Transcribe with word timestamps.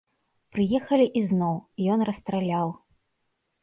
Прыехалі 0.55 1.05
ізноў, 1.23 1.55
ён 1.99 2.09
расстраляў. 2.11 2.67